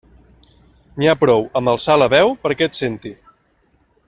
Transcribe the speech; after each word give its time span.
N'hi 1.01 1.11
ha 1.11 1.15
prou 1.25 1.45
amb 1.61 1.73
alçar 1.75 1.99
la 2.05 2.09
veu 2.17 2.35
perquè 2.47 2.71
et 2.71 2.83
senti. 2.85 3.17